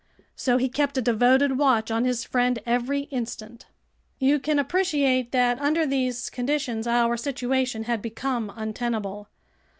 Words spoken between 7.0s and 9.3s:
situation had become untenable.